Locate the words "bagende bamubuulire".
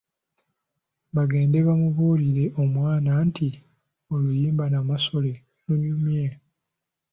1.15-2.45